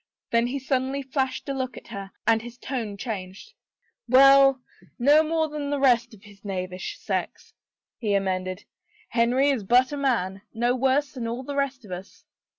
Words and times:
Then 0.31 0.47
he 0.47 0.57
suddenly 0.57 1.03
flashed 1.03 1.47
a 1.47 1.53
look 1.53 1.77
at 1.77 1.89
her 1.89 2.09
and 2.25 2.41
his 2.41 2.57
tone 2.57 2.97
changed. 2.97 3.53
Well, 4.09 4.63
no 4.97 5.21
more 5.21 5.47
than 5.47 5.69
the 5.69 5.77
rest 5.79 6.15
of 6.15 6.23
his 6.23 6.43
knavish 6.43 6.97
sex/' 6.97 7.53
he 7.99 8.15
amended." 8.15 8.65
Henry 9.09 9.51
is 9.51 9.63
but 9.63 9.91
a 9.91 9.97
man— 9.97 10.41
no 10.55 10.75
worse 10.75 11.11
than 11.11 11.27
all 11.27 11.43
the 11.43 11.55
rest 11.55 11.85
of 11.85 11.91
us." 11.91 12.25